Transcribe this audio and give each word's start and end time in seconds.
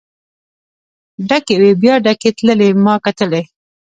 ډکې 1.27 1.55
وې 1.61 1.71
بیا 1.81 1.95
ډکې 2.05 2.29
تللې 2.37 2.69
ما 2.83 2.95
کتلی. 3.03 3.43